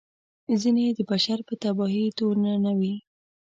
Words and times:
ځینې 0.61 0.81
یې 0.87 0.91
د 0.97 0.99
بشر 1.11 1.39
په 1.47 1.53
تباهي 1.61 2.05
تورنوي. 2.17 2.95